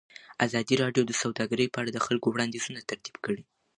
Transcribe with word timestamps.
ازادي 0.45 0.75
راډیو 0.83 1.03
د 1.07 1.11
سوداګري 1.21 1.65
په 1.69 1.77
اړه 1.81 1.91
د 1.93 1.99
خلکو 2.05 2.27
وړاندیزونه 2.31 2.79
ترتیب 2.89 3.15
کړي. 3.25 3.43